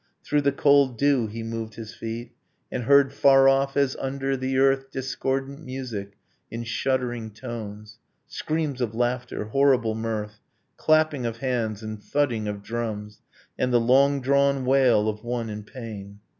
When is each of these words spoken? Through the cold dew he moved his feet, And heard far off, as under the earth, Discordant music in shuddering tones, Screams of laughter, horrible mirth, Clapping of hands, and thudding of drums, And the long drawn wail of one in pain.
Through 0.23 0.41
the 0.41 0.51
cold 0.51 0.97
dew 0.97 1.27
he 1.27 1.43
moved 1.43 1.75
his 1.75 1.93
feet, 1.93 2.31
And 2.71 2.85
heard 2.85 3.13
far 3.13 3.47
off, 3.47 3.77
as 3.77 3.95
under 3.97 4.35
the 4.35 4.57
earth, 4.57 4.89
Discordant 4.89 5.63
music 5.63 6.13
in 6.49 6.63
shuddering 6.63 7.29
tones, 7.29 7.99
Screams 8.25 8.81
of 8.81 8.95
laughter, 8.95 9.45
horrible 9.49 9.93
mirth, 9.93 10.39
Clapping 10.75 11.27
of 11.27 11.37
hands, 11.37 11.83
and 11.83 12.01
thudding 12.01 12.47
of 12.47 12.63
drums, 12.63 13.21
And 13.59 13.71
the 13.71 13.79
long 13.79 14.21
drawn 14.21 14.65
wail 14.65 15.07
of 15.07 15.23
one 15.23 15.51
in 15.51 15.61
pain. 15.63 16.19